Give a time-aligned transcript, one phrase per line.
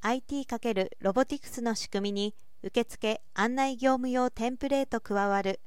[0.00, 5.58] IT× ロボティクスの仕組みに受付案内業務用テンプレート加わる。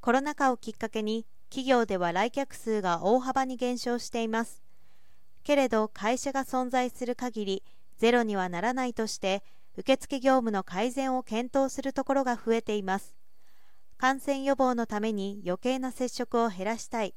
[0.00, 4.62] コロナ禍をきっかけに企業では来客数が大幅に減少しています。
[5.44, 7.62] けれど会社が存在する限り
[7.98, 9.42] ゼロにはならないとして
[9.76, 13.14] 受付業務の改善を検討するところが増えています。
[13.98, 17.14] 感染予防のために余計な接触を減らしたい。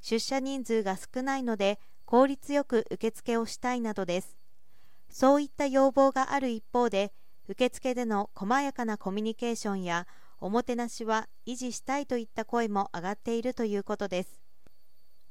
[0.00, 4.43] 出社人数が少ないので効率よく受付をしたいなどです。
[5.14, 7.12] そういった要望がある一方で
[7.46, 10.08] 受付での細やかなコミュニケーションや
[10.40, 14.42] おもてなしは維持したいといった声も上がっているということです。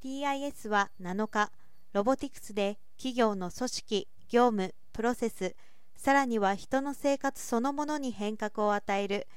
[0.02, 1.52] TIS は7日
[1.92, 5.54] ロボティクスで企業の組織業務プロセス
[5.98, 9.28] さらには人の生活そのものに変革を与える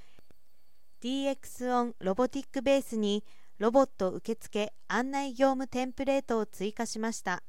[1.02, 3.24] DX オンロボティックベースに
[3.59, 7.42] ロボット受付案内業務テンプレートを追加しました。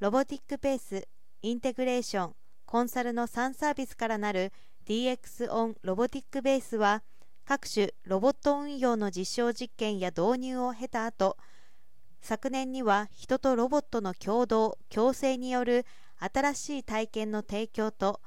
[0.00, 1.06] ロボティックベース
[1.44, 2.34] インテグレーション
[2.64, 4.50] コンサルの3サービスからなる
[4.88, 7.02] DX オンロボティックベースは
[7.44, 11.36] 各種ロボット運用の実証実験や導入を経た後
[12.22, 15.84] 昨年には人とロボットの共同共生による
[16.18, 18.22] 新しい体験の提供と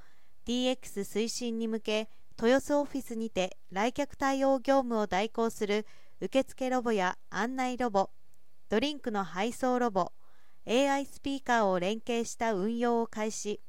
[0.46, 5.88] DX 推進に向け豊洲オフィスにて来客対応業務を代行する
[6.22, 8.12] 受付ロボや案内ロボ
[8.70, 10.12] ドリンクの配送ロボ
[10.70, 13.62] AI スピーカーを連携した運用を開始。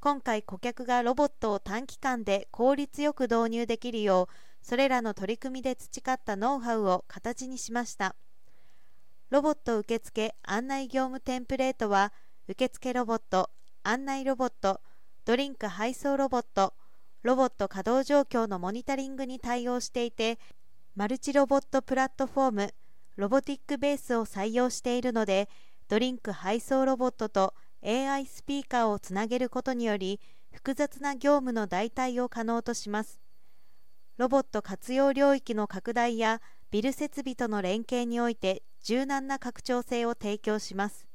[0.00, 8.16] 今回顧客がロボットを短期間で効率よく導入できるようそれらの取り組みで培ったノウハウを形にしました。
[9.30, 12.12] ロボット受付案内業務テンプレートは
[12.48, 13.50] 受付ロボット
[13.84, 14.80] 案内ロボット
[15.24, 16.74] ドリンク配送ロボット
[17.22, 20.40] ロボット稼働状況のモニタリングに対応していて
[20.96, 22.74] マルチロボットプラットフォーム
[23.16, 25.48] ロボティックベースを採用しているので
[25.88, 30.20] ドリンク配送ロボットと AI スピーカーをつなげることにより
[30.50, 33.20] 複雑な業務の代替を可能とします。
[34.16, 41.06] ロボット活用領域の拡大やビル設備との連携において柔軟な拡張性を提供します。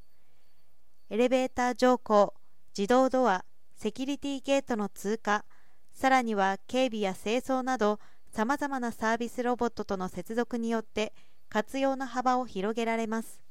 [1.10, 2.32] エレベーター乗降
[2.76, 3.44] 自動ドア
[3.76, 5.44] セキュリティゲートの通過
[5.92, 7.98] さらには警備や清掃など
[8.30, 11.12] さまざまなサービスロボットとの接続によって
[11.50, 13.42] 活用の幅を広げられます。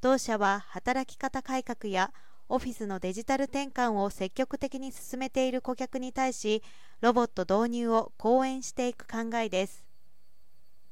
[0.00, 2.12] 同社は働き方改革や
[2.48, 6.62] オフィスのデジタル転換を積極的に進めている顧客に対し
[7.00, 9.87] ロボット導入を講演していく考えです。